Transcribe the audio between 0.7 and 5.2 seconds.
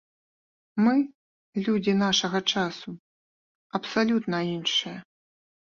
Мы, людзі нашага часу, абсалютна іншыя.